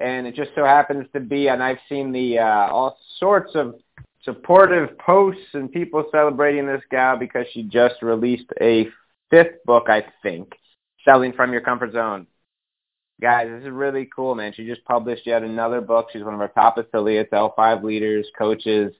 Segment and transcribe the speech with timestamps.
[0.00, 3.74] and it just so happens to be, and I've seen the uh, all sorts of
[4.24, 8.88] supportive posts and people celebrating this gal because she just released a
[9.30, 10.52] fifth book, I think,
[11.04, 12.26] Selling from Your Comfort Zone.
[13.20, 14.52] Guys, this is really cool, man.
[14.54, 16.08] She just published yet another book.
[16.12, 18.94] She's one of our top affiliates, L5 leaders, coaches,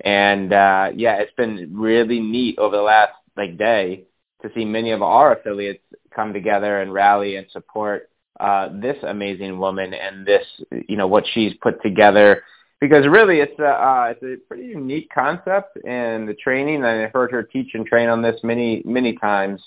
[0.00, 4.04] and uh, yeah, it's been really neat over the last like day
[4.42, 5.82] to see many of our affiliates
[6.14, 10.44] come together and rally and support uh, this amazing woman and this,
[10.88, 12.42] you know, what she's put together.
[12.80, 16.84] Because really, it's a uh, it's a pretty unique concept, and the training.
[16.84, 19.62] I've heard her teach and train on this many many times,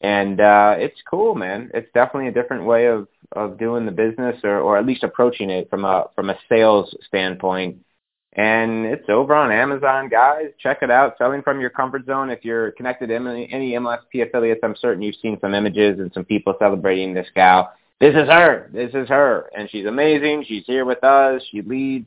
[0.00, 1.70] and uh, it's cool, man.
[1.74, 5.50] It's definitely a different way of of doing the business, or or at least approaching
[5.50, 7.76] it from a from a sales standpoint.
[8.32, 10.46] And it's over on Amazon, guys.
[10.58, 11.16] Check it out.
[11.18, 12.30] Selling from your comfort zone.
[12.30, 16.12] If you're connected to any, any MLSP affiliates, I'm certain you've seen some images and
[16.12, 18.70] some people celebrating this gal this is her.
[18.72, 19.50] This is her.
[19.56, 20.44] And she's amazing.
[20.46, 21.42] She's here with us.
[21.50, 22.06] She leads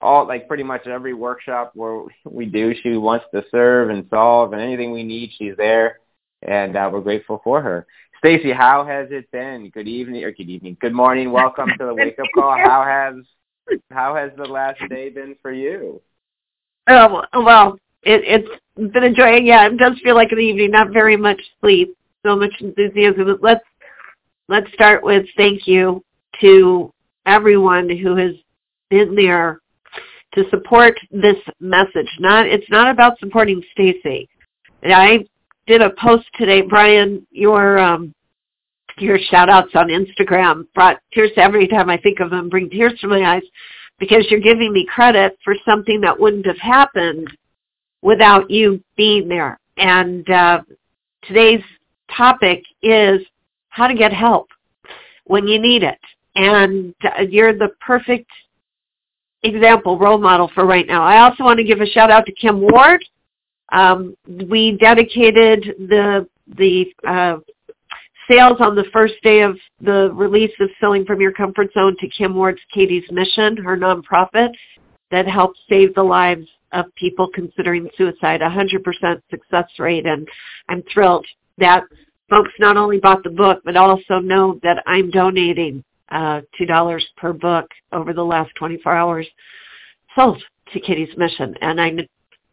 [0.00, 2.74] all like pretty much every workshop where we do.
[2.82, 6.00] She wants to serve and solve and anything we need, she's there.
[6.42, 7.86] And uh, we're grateful for her.
[8.18, 9.70] Stacey, how has it been?
[9.70, 10.76] Good evening or good evening.
[10.80, 11.32] Good morning.
[11.32, 12.56] Welcome to the wake up call.
[12.56, 13.24] How has
[13.90, 16.02] how has the last day been for you?
[16.86, 19.46] Oh well, it, it's been enjoying.
[19.46, 20.70] Yeah, it does feel like an evening.
[20.70, 23.38] Not very much sleep, so much enthusiasm.
[23.40, 23.64] Let's
[24.48, 26.02] let's start with thank you
[26.40, 26.92] to
[27.26, 28.34] everyone who has
[28.90, 29.60] been there
[30.34, 32.08] to support this message.
[32.18, 34.28] Not it's not about supporting Stacey.
[34.84, 35.24] I
[35.66, 38.14] did a post today, Brian, your um
[38.98, 42.98] your shout outs on Instagram brought tears every time I think of them, bring tears
[43.00, 43.42] to my eyes
[43.98, 47.28] because you're giving me credit for something that wouldn't have happened
[48.02, 49.58] without you being there.
[49.76, 50.62] And uh,
[51.22, 51.62] today's
[52.16, 53.20] topic is
[53.74, 54.48] how to get help
[55.24, 55.98] when you need it.
[56.36, 56.94] And
[57.28, 58.30] you're the perfect
[59.42, 61.02] example, role model for right now.
[61.02, 63.04] I also want to give a shout out to Kim Ward.
[63.72, 64.16] Um,
[64.48, 66.26] we dedicated the
[66.56, 67.38] the uh,
[68.30, 72.08] sales on the first day of the release of Selling from Your Comfort Zone to
[72.08, 74.50] Kim Ward's Katie's Mission, her nonprofit
[75.10, 80.06] that helps save the lives of people considering suicide, 100% success rate.
[80.06, 80.28] And
[80.68, 81.26] I'm thrilled
[81.58, 81.84] that
[82.30, 87.32] folks not only bought the book, but also know that I'm donating uh, $2 per
[87.32, 89.26] book over the last 24 hours
[90.14, 90.42] sold
[90.72, 91.54] to Kitty's Mission.
[91.60, 91.92] And I,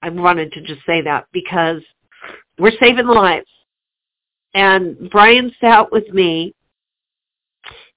[0.02, 1.82] I wanted to just say that because
[2.58, 3.48] we're saving lives.
[4.54, 6.54] And Brian sat with me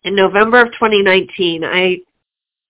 [0.04, 1.64] in November of 2019.
[1.64, 1.98] I,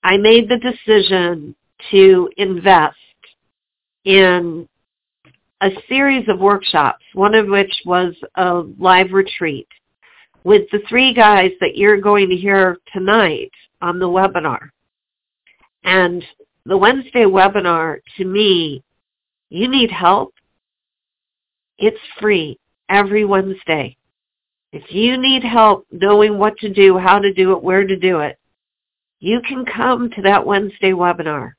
[0.02, 1.54] I made the decision
[1.90, 2.96] to invest
[4.04, 4.68] in
[5.64, 9.66] a series of workshops, one of which was a live retreat
[10.44, 14.68] with the three guys that you're going to hear tonight on the webinar.
[15.82, 16.22] And
[16.66, 18.82] the Wednesday webinar, to me,
[19.48, 20.34] you need help.
[21.78, 22.58] It's free
[22.90, 23.96] every Wednesday.
[24.70, 28.20] If you need help knowing what to do, how to do it, where to do
[28.20, 28.38] it,
[29.18, 31.52] you can come to that Wednesday webinar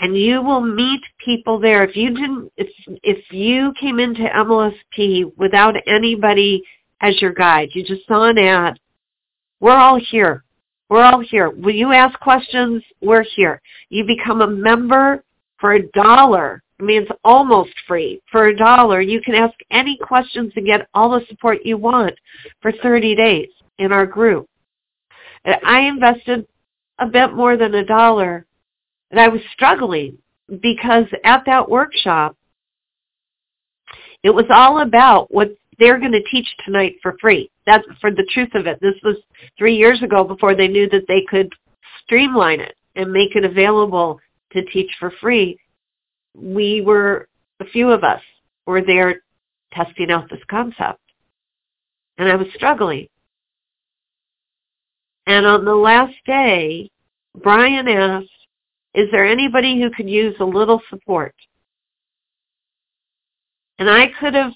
[0.00, 1.84] and you will meet people there.
[1.84, 2.68] If you didn't, if
[3.02, 6.62] if you came into MLSP without anybody
[7.00, 8.78] as your guide, you just saw an ad.
[9.60, 10.44] We're all here.
[10.88, 11.50] We're all here.
[11.50, 12.82] Will you ask questions?
[13.00, 13.60] We're here.
[13.90, 15.22] You become a member
[15.58, 16.62] for a dollar.
[16.80, 18.20] I mean, it's almost free.
[18.32, 22.14] For a dollar, you can ask any questions and get all the support you want
[22.62, 23.48] for 30 days
[23.78, 24.48] in our group.
[25.44, 26.46] I invested
[26.98, 28.46] a bit more than a dollar
[29.10, 30.18] and I was struggling
[30.60, 32.36] because at that workshop,
[34.22, 37.50] it was all about what they're going to teach tonight for free.
[37.66, 38.78] That's for the truth of it.
[38.80, 39.16] This was
[39.56, 41.52] three years ago before they knew that they could
[42.04, 44.20] streamline it and make it available
[44.52, 45.58] to teach for free.
[46.36, 47.28] We were,
[47.60, 48.20] a few of us
[48.66, 49.22] were there
[49.72, 51.00] testing out this concept.
[52.18, 53.08] And I was struggling.
[55.26, 56.90] And on the last day,
[57.42, 58.28] Brian asked,
[58.94, 61.34] is there anybody who could use a little support?
[63.78, 64.52] And I could have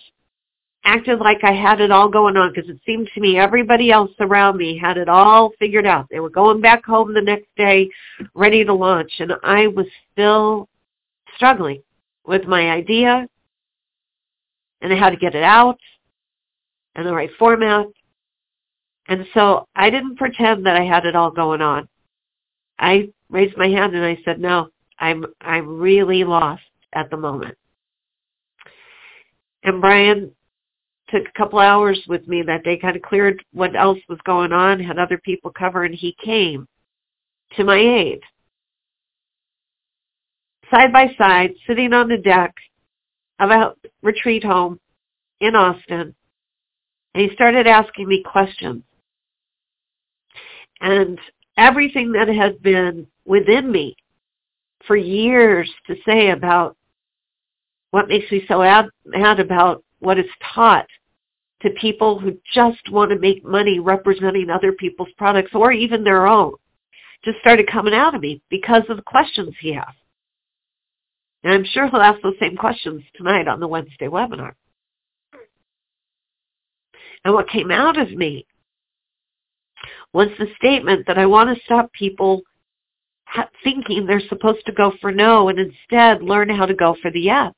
[0.84, 4.10] acted like I had it all going on because it seemed to me everybody else
[4.20, 6.06] around me had it all figured out.
[6.10, 7.88] They were going back home the next day
[8.34, 10.68] ready to launch and I was still
[11.36, 11.82] struggling
[12.26, 13.26] with my idea
[14.82, 15.78] and how to get it out
[16.94, 17.86] and the right format.
[19.08, 21.88] And so I didn't pretend that I had it all going on.
[22.78, 24.68] I raised my hand and I said, no,
[25.00, 27.58] I'm, I'm really lost at the moment.
[29.64, 30.30] And Brian
[31.08, 34.52] took a couple hours with me that day, kind of cleared what else was going
[34.52, 36.68] on, had other people cover, and he came
[37.56, 38.20] to my aid.
[40.70, 42.54] Side by side, sitting on the deck
[43.40, 44.78] of a retreat home
[45.40, 46.14] in Austin,
[47.14, 48.82] and he started asking me questions.
[50.80, 51.18] And
[51.56, 53.96] everything that has been within me
[54.86, 56.76] for years to say about
[57.90, 58.58] what makes me so
[59.06, 60.86] mad about what is taught
[61.62, 66.26] to people who just want to make money representing other people's products or even their
[66.26, 66.52] own
[67.24, 69.96] just started coming out of me because of the questions he asked.
[71.42, 74.52] And I'm sure he'll ask those same questions tonight on the Wednesday webinar.
[77.24, 78.46] And what came out of me
[80.14, 82.42] was the statement that I want to stop people
[83.64, 87.20] thinking they're supposed to go for no and instead learn how to go for the
[87.20, 87.52] yes.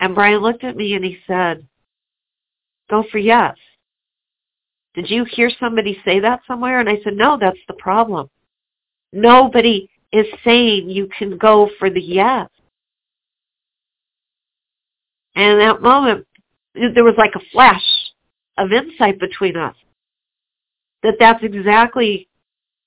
[0.00, 1.64] And Brian looked at me and he said,
[2.90, 3.54] go for yes.
[4.94, 6.80] Did you hear somebody say that somewhere?
[6.80, 8.28] And I said, no, that's the problem.
[9.12, 12.48] Nobody is saying you can go for the yes.
[15.36, 16.26] And that moment,
[16.74, 17.84] there was like a flash
[18.58, 19.74] of insight between us
[21.04, 22.28] that that's exactly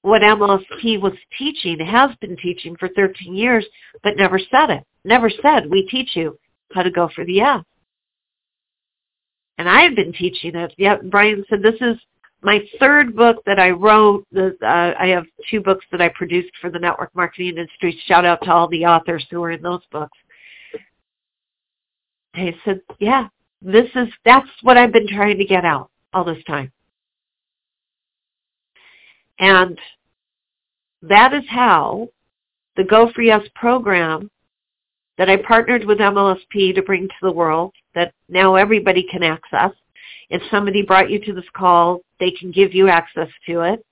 [0.02, 3.66] what MLSP was teaching, has been teaching for 13 years,
[4.04, 4.84] but never said it.
[5.06, 6.38] Never said, we teach you
[6.74, 7.64] how to go for the F.
[9.58, 10.74] And I had been teaching it.
[10.78, 11.98] Yeah, Brian said, this is
[12.42, 14.26] my third book that I wrote.
[14.36, 18.00] Uh, I have two books that I produced for the network marketing industry.
[18.06, 20.18] Shout out to all the authors who are in those books.
[22.34, 23.28] I said, yeah,
[23.62, 26.72] this is, that's what I've been trying to get out all this time.
[29.40, 29.78] And
[31.02, 32.10] that is how
[32.76, 34.30] the Go For Yes program
[35.18, 39.72] that I partnered with MLSP to bring to the world that now everybody can access.
[40.30, 43.86] If somebody brought you to this call, they can give you access to it.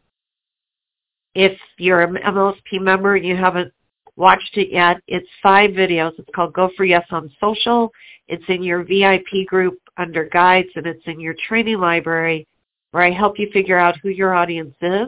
[1.34, 3.74] If you're an MLSP member and you haven't
[4.16, 6.18] watched it yet, it's five videos.
[6.18, 7.92] It's called Go For Yes on Social.
[8.28, 12.48] It's in your VIP group under guides and it's in your training library
[12.92, 15.08] where I help you figure out who your audience is,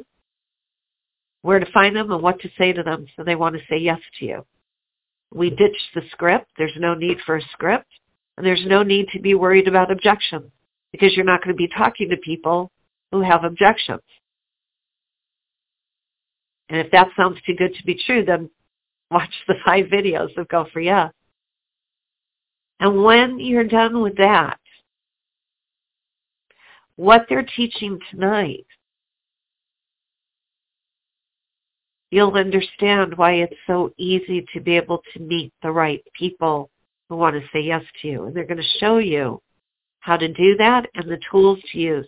[1.48, 3.78] where to find them and what to say to them so they want to say
[3.78, 4.46] yes to you.
[5.34, 6.52] We ditched the script.
[6.58, 7.88] There's no need for a script.
[8.36, 10.52] And there's no need to be worried about objections
[10.92, 12.70] because you're not going to be talking to people
[13.14, 14.02] who have objections.
[16.68, 18.50] And if that sounds too good to be true, then
[19.10, 21.14] watch the five videos of Go For Yes.
[22.82, 24.60] And when you're done with that,
[26.98, 28.66] what they're teaching tonight
[32.12, 36.69] you'll understand why it's so easy to be able to meet the right people
[37.09, 38.25] who want to say yes to you.
[38.25, 39.42] And they're going to show you
[40.00, 42.07] how to do that and the tools to use.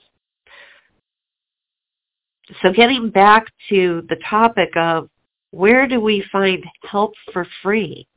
[2.61, 5.09] So getting back to the topic of
[5.51, 8.07] where do we find help for free?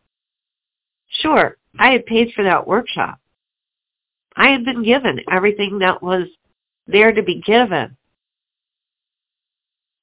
[1.08, 3.18] Sure, I had paid for that workshop.
[4.36, 6.26] I had been given everything that was
[6.86, 7.96] there to be given.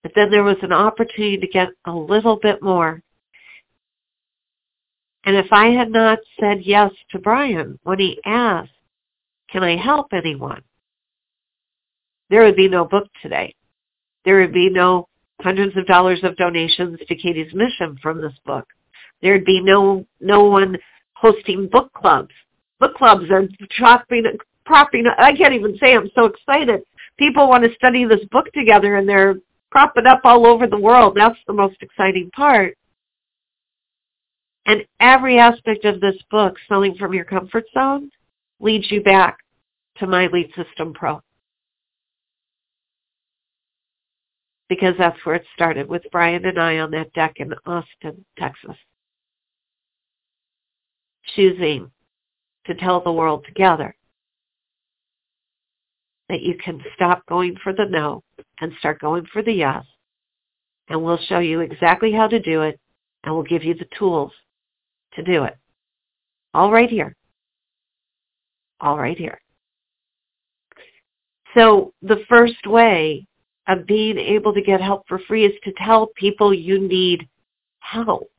[0.04, 3.02] But then there was an opportunity to get a little bit more.
[5.26, 8.72] And if I had not said yes to Brian when he asked,
[9.52, 10.62] can I help anyone?
[12.30, 13.56] There would be no book today.
[14.24, 15.08] There would be no
[15.42, 18.68] hundreds of dollars of donations to Katie's mission from this book.
[19.22, 20.78] There'd be no no one
[21.14, 22.32] hosting book clubs.
[22.80, 24.24] Book clubs are dropping,
[24.66, 25.06] propping.
[25.18, 26.82] I can't even say I'm so excited.
[27.18, 29.36] People want to study this book together, and they're
[29.72, 31.14] propping up all over the world.
[31.16, 32.76] That's the most exciting part.
[34.66, 38.12] And every aspect of this book, Selling from Your Comfort Zone,
[38.60, 39.38] leads you back
[39.98, 41.22] to My Lead System Pro.
[44.68, 48.76] Because that's where it started with Brian and I on that deck in Austin, Texas.
[51.36, 51.90] Choosing
[52.66, 53.96] to tell the world together
[56.28, 58.24] that you can stop going for the no
[58.62, 59.86] and start going for the yes.
[60.88, 62.80] And we'll show you exactly how to do it
[63.24, 64.32] and we'll give you the tools
[65.14, 65.58] to do it.
[66.54, 67.16] All right here
[68.82, 69.40] all right here.
[71.56, 73.26] So the first way
[73.68, 77.28] of being able to get help for free is to tell people you need
[77.80, 78.30] help.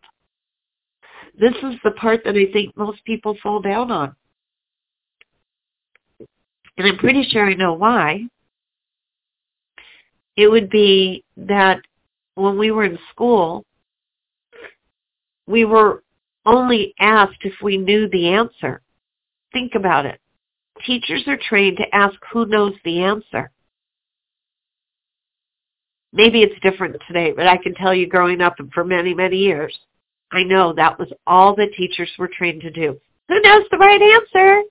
[1.38, 4.14] This is the part that I think most people fall down on.
[6.76, 8.22] And I'm pretty sure I know why.
[10.36, 11.80] It would be that
[12.34, 13.64] when we were in school,
[15.46, 16.02] we were
[16.46, 18.80] only asked if we knew the answer.
[19.52, 20.20] Think about it.
[20.86, 23.50] Teachers are trained to ask who knows the answer.
[26.12, 29.36] Maybe it's different today, but I can tell you growing up and for many, many
[29.36, 29.76] years,
[30.32, 32.98] I know that was all the teachers were trained to do.
[33.28, 34.62] Who knows the right answer?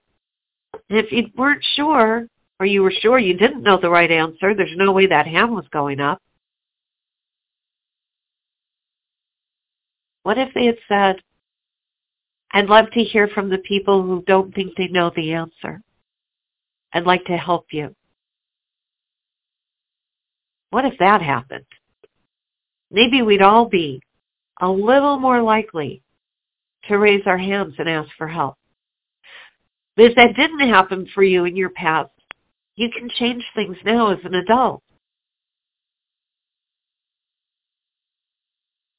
[0.89, 2.28] And if you weren't sure,
[2.60, 5.51] or you were sure you didn't know the right answer, there's no way that hand
[5.51, 6.22] was going up.
[10.24, 11.16] What if they had said,
[12.51, 15.82] I'd love to hear from the people who don't think they know the answer.
[16.94, 17.96] I'd like to help you.
[20.72, 21.66] What if that happened?
[22.92, 24.01] Maybe we'd all be
[24.60, 26.01] a little more likely
[26.88, 28.56] to raise our hands and ask for help.
[29.96, 32.10] But if that didn't happen for you in your past,
[32.79, 34.81] you can change things now as an adult.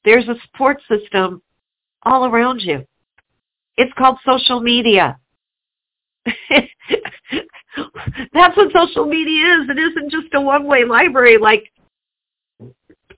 [0.05, 1.41] There's a support system
[2.03, 2.85] all around you.
[3.77, 5.17] It's called social media.
[6.25, 6.69] That's
[8.55, 9.69] what social media is.
[9.69, 11.63] It isn't just a one-way library like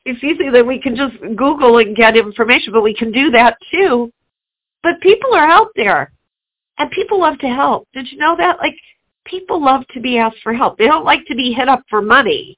[0.05, 3.57] it's easy that we can just Google and get information, but we can do that
[3.69, 4.13] too.
[4.81, 6.13] But people are out there
[6.77, 7.89] and people love to help.
[7.93, 8.59] Did you know that?
[8.59, 8.75] Like
[9.25, 10.77] people love to be asked for help.
[10.77, 12.57] They don't like to be hit up for money,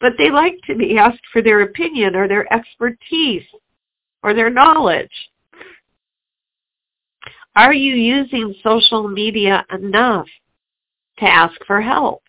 [0.00, 3.44] but they like to be asked for their opinion or their expertise
[4.22, 5.10] or their knowledge.
[7.56, 10.26] Are you using social media enough
[11.18, 12.22] to ask for help?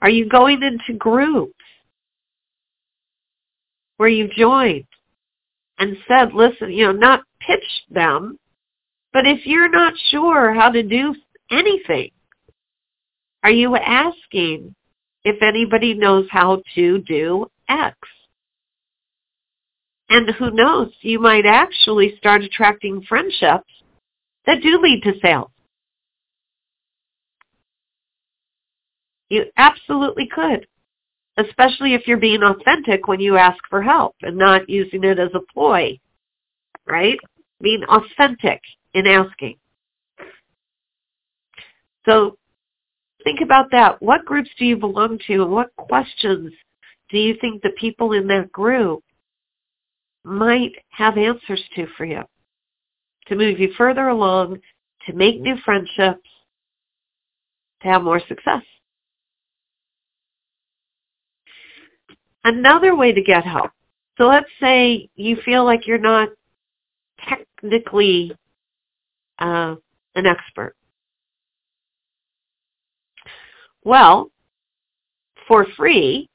[0.00, 1.52] Are you going into groups
[3.98, 4.86] where you've joined
[5.78, 8.38] and said, listen, you know, not pitch them,
[9.12, 11.14] but if you're not sure how to do
[11.50, 12.10] anything,
[13.42, 14.74] are you asking
[15.24, 17.96] if anybody knows how to do X?
[20.10, 23.70] And who knows, you might actually start attracting friendships
[24.44, 25.50] that do lead to sales.
[29.28, 30.66] You absolutely could,
[31.36, 35.30] especially if you're being authentic when you ask for help and not using it as
[35.34, 36.00] a ploy,
[36.84, 37.18] right?
[37.62, 38.60] Being authentic
[38.92, 39.59] in asking.
[42.06, 42.36] So
[43.24, 44.00] think about that.
[44.02, 46.52] What groups do you belong to and what questions
[47.10, 49.02] do you think the people in that group
[50.24, 52.22] might have answers to for you
[53.30, 54.58] to move you further along,
[55.06, 56.28] to make new friendships,
[57.80, 58.62] to have more success.
[62.44, 63.70] Another way to get help.
[64.18, 66.28] So let's say you feel like you're not
[67.28, 68.32] technically
[69.38, 69.76] uh,
[70.14, 70.74] an expert.
[73.84, 74.30] Well,
[75.48, 76.28] for free,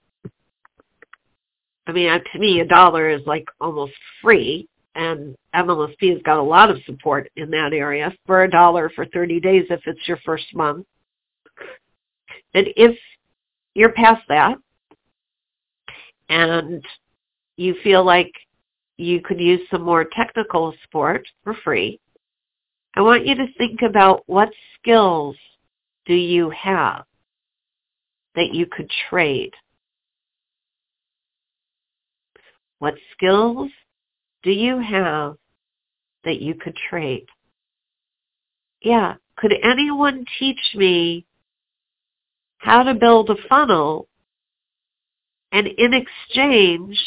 [1.87, 6.39] I mean, uh, to me, a dollar is like almost free, and MLSP has got
[6.39, 10.07] a lot of support in that area for a dollar for 30 days if it's
[10.07, 10.85] your first month.
[12.53, 12.97] And if
[13.75, 14.57] you're past that
[16.29, 16.83] and
[17.57, 18.31] you feel like
[18.97, 21.99] you could use some more technical support for free,
[22.95, 24.49] I want you to think about what
[24.79, 25.35] skills
[26.05, 27.03] do you have
[28.35, 29.53] that you could trade
[32.79, 33.71] What skills
[34.43, 35.37] do you have
[36.23, 37.25] that you could trade?
[38.81, 39.15] Yeah.
[39.37, 41.25] Could anyone teach me
[42.59, 44.07] how to build a funnel
[45.51, 46.99] and in exchange,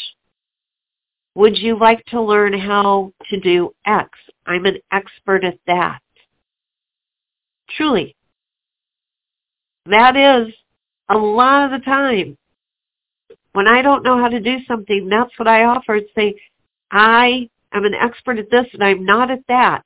[1.35, 4.09] would you like to learn how to do X?
[4.45, 5.99] I'm an expert at that.
[7.77, 8.15] Truly.
[9.85, 10.53] That is
[11.09, 12.37] a lot of the time
[13.53, 16.35] when I don't know how to do something, that's what I offer and say,
[16.91, 19.83] I am an expert at this and I'm not at that.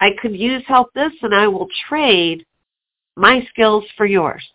[0.00, 2.44] I could use help this and I will trade
[3.16, 4.46] my skills for yours.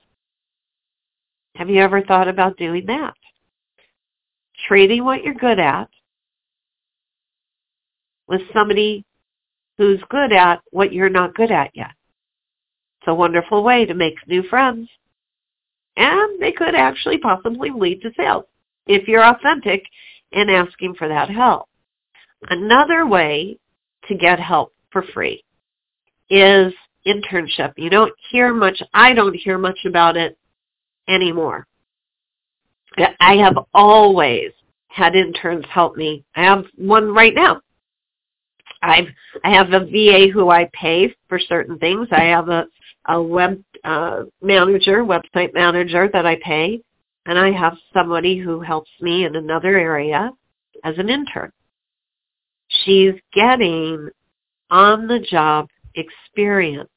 [1.56, 3.16] Have you ever thought about doing that?
[4.68, 5.90] Trading what you're good at
[8.28, 9.04] with somebody
[9.78, 11.92] who's good at what you're not good at yet.
[13.02, 14.88] It's a wonderful way to make new friends
[15.98, 18.46] and they could actually possibly lead to sales
[18.88, 19.84] if you're authentic
[20.32, 21.68] in asking for that help.
[22.50, 23.58] Another way
[24.08, 25.44] to get help for free
[26.30, 26.74] is
[27.06, 27.74] internship.
[27.78, 30.38] You don't hear much, I don't hear much about it
[31.08, 31.68] anymore.
[33.20, 34.52] I have always
[34.88, 36.26] had interns help me.
[36.36, 37.62] I have one right now.
[38.82, 39.08] I've
[39.44, 42.08] I have a VA who I pay for certain things.
[42.12, 42.66] I have a
[43.08, 46.82] a web uh, manager, website manager that I pay,
[47.26, 50.32] and I have somebody who helps me in another area
[50.84, 51.52] as an intern.
[52.84, 54.10] She's getting
[54.70, 56.90] on the job experience.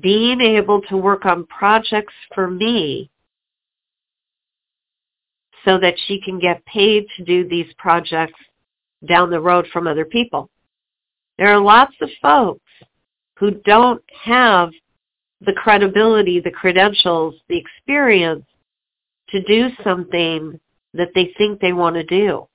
[0.00, 3.10] Being able to work on projects for me
[5.64, 8.38] so that she can get paid to do these projects
[9.06, 10.50] down the road from other people.
[11.38, 12.60] There are lots of folks
[13.38, 14.70] who don't have
[15.40, 18.44] the credibility, the credentials, the experience
[19.30, 20.60] to do something
[20.92, 22.46] that they think they want to do.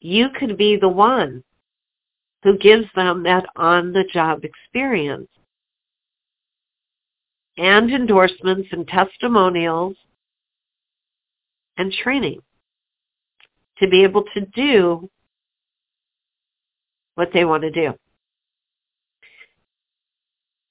[0.00, 1.42] You could be the one
[2.42, 5.28] who gives them that on-the-job experience
[7.56, 9.96] and endorsements and testimonials
[11.76, 12.40] and training
[13.84, 15.08] to be able to do
[17.14, 17.94] what they want to do.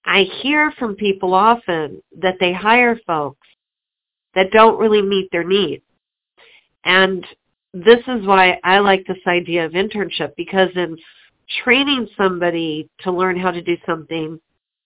[0.06, 3.48] I hear from people often that they hire folks
[4.36, 5.84] that don't really meet their needs.
[6.84, 7.26] And
[7.74, 10.98] this is why I like this idea of internship because in
[11.64, 14.40] training somebody to learn how to do something,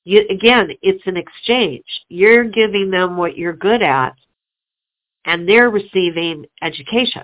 [0.03, 1.85] you, again, it's an exchange.
[2.09, 4.13] You're giving them what you're good at
[5.25, 7.23] and they're receiving education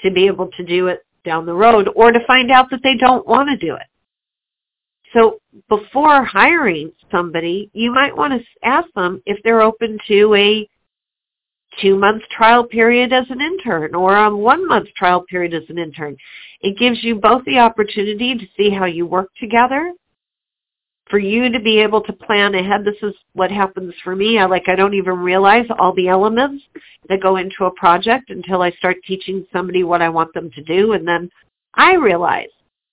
[0.00, 2.96] to be able to do it down the road or to find out that they
[2.96, 3.86] don't want to do it.
[5.12, 10.68] So before hiring somebody, you might want to ask them if they're open to a
[11.80, 16.16] two-month trial period as an intern or a one-month trial period as an intern.
[16.60, 19.92] It gives you both the opportunity to see how you work together
[21.10, 22.84] for you to be able to plan ahead.
[22.84, 24.38] This is what happens for me.
[24.38, 26.64] I like I don't even realize all the elements
[27.08, 30.62] that go into a project until I start teaching somebody what I want them to
[30.62, 31.30] do and then
[31.74, 32.48] I realize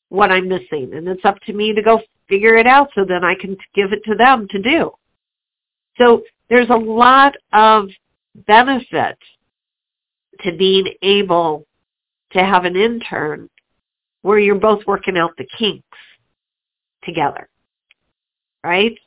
[0.10, 3.24] what I'm missing and it's up to me to go figure it out so then
[3.24, 4.92] I can give it to them to do.
[5.98, 7.90] So there's a lot of
[8.48, 9.18] benefit
[10.42, 11.66] to being able
[12.32, 13.50] to have an intern
[14.22, 15.86] where you're both working out the kinks
[17.04, 17.48] together
[18.66, 18.98] right?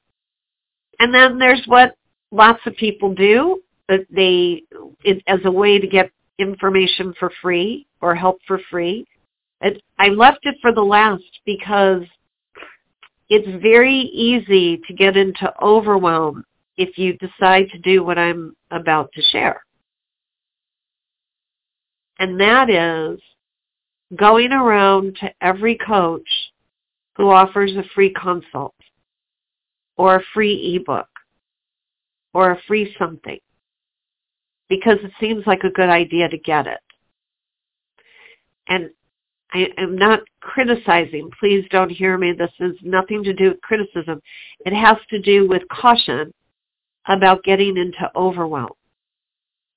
[1.01, 1.95] And then there's what
[2.31, 4.63] lots of people do that they,
[5.03, 9.05] it, as a way to get information for free or help for free.
[9.61, 12.03] It, I left it for the last because
[13.29, 16.45] it's very easy to get into overwhelm
[16.77, 19.61] if you decide to do what I'm about to share.
[22.21, 23.21] And that is
[24.15, 26.29] going around to every coach
[27.17, 28.75] who offers a free consult
[29.99, 31.09] or a free ebook
[32.33, 33.39] or a free something
[34.69, 36.81] because it seems like a good idea to get it.
[38.69, 38.91] And
[39.53, 41.31] I am not criticizing.
[41.41, 42.33] Please don't hear me.
[42.33, 44.21] This has nothing to do with criticism.
[44.67, 46.33] It has to do with caution
[47.07, 48.73] about getting into overwhelm.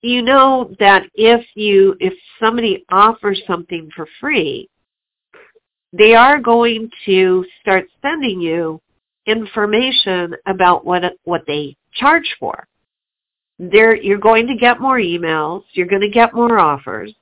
[0.02, 4.70] You know that if you, if somebody offers something for free,
[5.94, 8.82] they are going to start sending you
[9.26, 12.68] information about what what they charge for.
[13.60, 15.64] There, you're going to get more emails.
[15.74, 17.14] You're going to get more offers,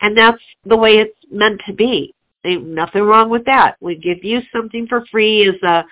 [0.00, 2.14] and that's the way it's meant to be.
[2.44, 3.76] Nothing wrong with that.
[3.80, 5.84] We give you something for free as a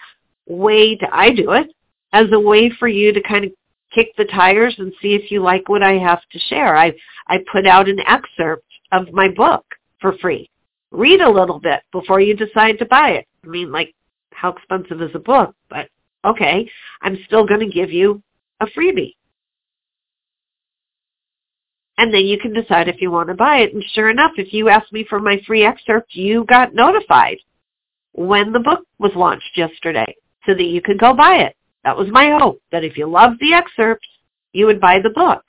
[0.46, 1.06] way to.
[1.14, 1.68] I do it
[2.12, 3.52] as a way for you to kind of
[3.94, 6.76] kick the tires and see if you like what I have to share.
[6.76, 6.92] I
[7.28, 9.64] I put out an excerpt of my book
[10.00, 10.48] for free.
[10.92, 13.26] Read a little bit before you decide to buy it.
[13.44, 13.94] I mean, like
[14.36, 15.88] how expensive is a book, but
[16.24, 16.68] okay,
[17.02, 18.22] I'm still going to give you
[18.60, 19.14] a freebie.
[21.98, 23.72] And then you can decide if you want to buy it.
[23.72, 27.38] And sure enough, if you asked me for my free excerpt, you got notified
[28.12, 31.56] when the book was launched yesterday so that you could go buy it.
[31.84, 34.08] That was my hope, that if you loved the excerpts,
[34.52, 35.42] you would buy the book.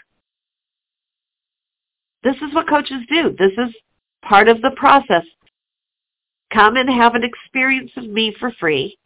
[2.24, 3.36] This is what coaches do.
[3.38, 3.76] This is
[4.22, 5.24] part of the process.
[6.54, 8.98] Come and have an experience of me for free.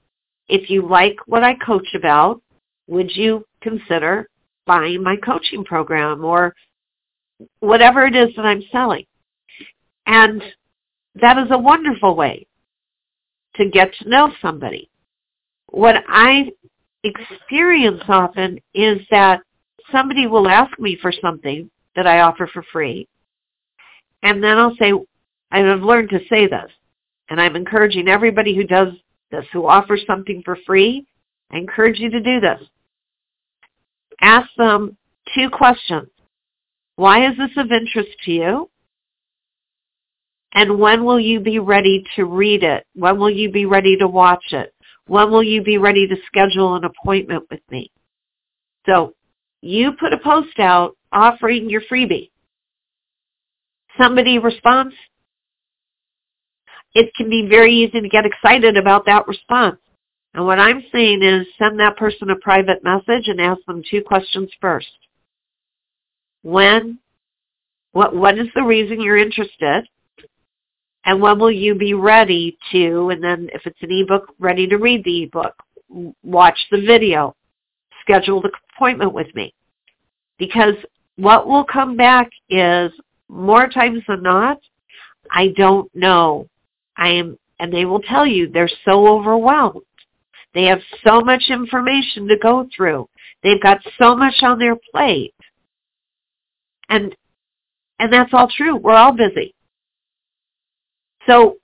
[0.48, 2.42] If you like what I coach about,
[2.88, 4.28] would you consider
[4.66, 6.54] buying my coaching program or
[7.60, 9.06] whatever it is that I'm selling?
[10.06, 10.44] And
[11.16, 12.46] that is a wonderful way
[13.56, 14.90] to get to know somebody.
[15.68, 16.52] What I
[17.04, 19.42] experience often is that
[19.92, 23.08] somebody will ask me for something that I offer for free.
[24.24, 26.72] And then I'll say, and I've learned to say this,
[27.30, 28.90] and I'm encouraging everybody who does
[29.32, 31.06] this, who offers something for free,
[31.52, 32.62] I encourage you to do this.
[34.22, 34.98] Ask them
[35.36, 36.10] two questions.
[36.96, 38.70] Why is this of interest to you?
[40.54, 42.86] And when will you be ready to read it?
[42.94, 44.74] When will you be ready to watch it?
[45.08, 47.92] When will you be ready to schedule an appointment with me?
[48.86, 49.14] So
[49.62, 52.32] you put a post out offering your freebie.
[53.98, 54.96] Somebody responds.
[56.94, 59.78] It can be very easy to get excited about that response.
[60.34, 64.02] And what I'm saying is send that person a private message and ask them two
[64.02, 64.88] questions first.
[66.44, 67.00] When,
[67.92, 69.88] what, what is the reason you're interested?
[71.06, 74.78] And when will you be ready to, and then if it's an ebook, ready to
[74.78, 75.56] read the ebook,
[76.24, 77.36] watch the video,
[78.02, 79.54] schedule the appointment with me.
[80.38, 80.76] Because
[81.18, 82.92] what will come back is
[83.28, 84.60] more times than not,
[85.32, 86.48] I don't know.
[87.02, 89.82] I am, and they will tell you they're so overwhelmed.
[90.54, 93.10] They have so much information to go through.
[93.42, 95.34] They've got so much on their plate.
[96.90, 97.16] And,
[97.98, 98.76] and that's all true.
[98.76, 99.56] We're all busy.
[101.26, 101.58] So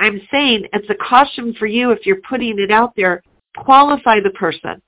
[0.00, 3.22] I'm saying it's a caution for you if you're putting it out there,
[3.56, 4.82] qualify the person.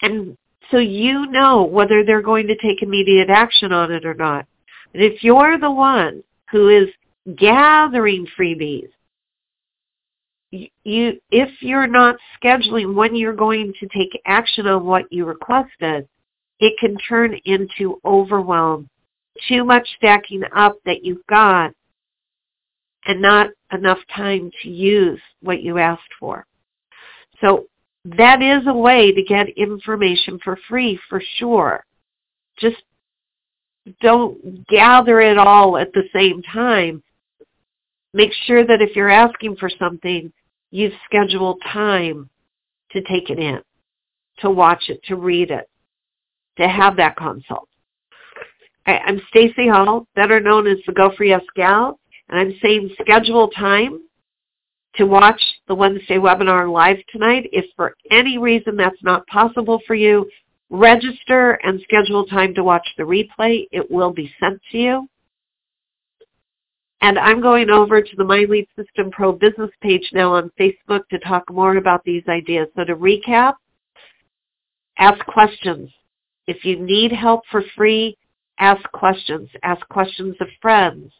[0.00, 0.34] And
[0.70, 4.46] so you know whether they're going to take immediate action on it or not.
[4.92, 6.88] But if you're the one who is
[7.34, 8.88] gathering freebies,
[10.50, 16.08] you, if you're not scheduling when you're going to take action on what you requested,
[16.60, 18.88] it can turn into overwhelm,
[19.48, 21.72] too much stacking up that you've got,
[23.06, 26.46] and not enough time to use what you asked for.
[27.40, 27.66] So
[28.04, 31.84] that is a way to get information for free for sure.
[32.58, 32.82] Just
[34.00, 37.02] don't gather it all at the same time.
[38.12, 40.32] Make sure that if you're asking for something,
[40.70, 42.28] you've scheduled time
[42.92, 43.60] to take it in,
[44.38, 45.68] to watch it, to read it,
[46.58, 47.68] to have that consult.
[48.86, 53.48] I'm Stacey Hall, better known as the Go For Yes Gal, and I'm saying schedule
[53.48, 54.00] time
[54.94, 57.48] to watch the Wednesday webinar live tonight.
[57.52, 60.28] If for any reason that's not possible for you,
[60.70, 63.66] register and schedule time to watch the replay.
[63.72, 65.08] It will be sent to you.
[67.02, 71.06] And I'm going over to the My Lead System Pro business page now on Facebook
[71.10, 72.68] to talk more about these ideas.
[72.74, 73.54] So to recap,
[74.98, 75.90] ask questions.
[76.46, 78.16] If you need help for free,
[78.58, 79.50] ask questions.
[79.62, 81.12] Ask questions of friends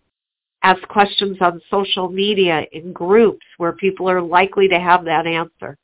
[0.66, 5.78] ask questions on social media in groups where people are likely to have that answer.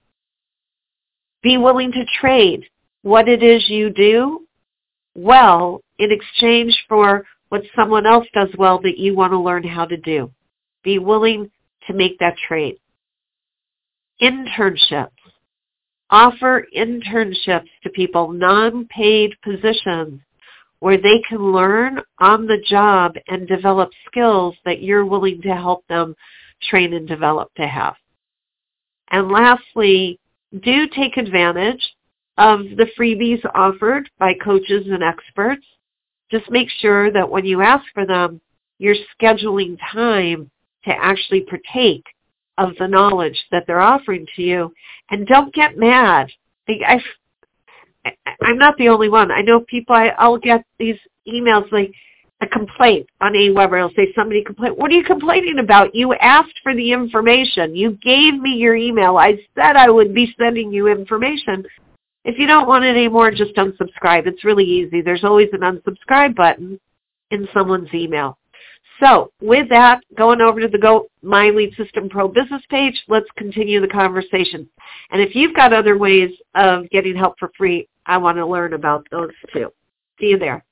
[1.40, 2.64] Be willing to trade
[3.02, 4.46] what it is you do
[5.14, 9.84] well in exchange for what someone else does well that you want to learn how
[9.84, 10.32] to do.
[10.82, 11.50] Be willing
[11.86, 12.78] to make that trade.
[14.22, 15.10] Internships.
[16.08, 20.22] Offer internships to people, non-paid positions
[20.78, 25.86] where they can learn on the job and develop skills that you're willing to help
[25.88, 26.14] them
[26.70, 27.96] train and develop to have.
[29.10, 30.18] And lastly,
[30.62, 31.86] do take advantage
[32.38, 35.66] of the freebies offered by coaches and experts.
[36.32, 38.40] Just make sure that when you ask for them,
[38.78, 40.50] you're scheduling time
[40.84, 42.04] to actually partake
[42.58, 44.72] of the knowledge that they're offering to you.
[45.10, 46.28] And don't get mad.
[46.68, 47.00] I,
[48.42, 49.30] I'm not the only one.
[49.30, 50.96] I know people, I, I'll get these
[51.28, 51.92] emails like
[52.40, 53.78] a complaint on AWeber.
[53.78, 54.76] It'll say somebody complained.
[54.76, 55.94] What are you complaining about?
[55.94, 57.76] You asked for the information.
[57.76, 59.16] You gave me your email.
[59.16, 61.64] I said I would be sending you information.
[62.24, 64.26] If you don't want it anymore, just unsubscribe.
[64.26, 65.00] It's really easy.
[65.00, 66.78] There's always an unsubscribe button
[67.30, 68.38] in someone's email.
[69.00, 73.26] So with that, going over to the Go My Lead System Pro business page, let's
[73.36, 74.68] continue the conversation.
[75.10, 78.74] And if you've got other ways of getting help for free, I want to learn
[78.74, 79.72] about those too.
[80.20, 80.64] See you there.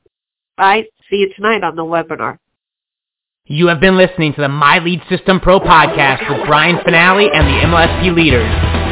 [0.57, 0.85] Bye.
[1.09, 2.39] See you tonight on the webinar.
[3.47, 7.47] You have been listening to the My Lead System Pro podcast with Brian Fanale and
[7.49, 8.80] the MLSP leaders.